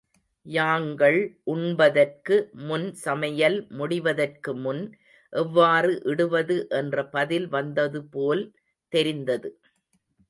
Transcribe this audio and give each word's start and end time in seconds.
யாங்கள் 0.45 1.17
உண்பதற்கு 1.45 2.35
முன் 2.63 2.87
சமையல் 3.03 3.57
முடிவதற்கு 3.71 4.53
முன் 4.63 4.81
எவ்வாறு 5.33 5.93
இடுவது 6.05 6.57
என்ற 6.79 7.05
பதில் 7.09 7.47
வந்ததுபோல் 7.49 8.43
தெரிந்தது. 8.93 9.51